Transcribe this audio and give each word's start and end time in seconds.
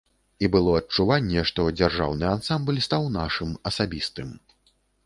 І 0.45 0.47
было 0.53 0.71
адчуванне, 0.81 1.43
што 1.51 1.67
дзяржаўны 1.77 2.25
ансамбль 2.35 2.83
стаў 2.87 3.09
нашым, 3.21 3.57
асабістым. 3.73 4.39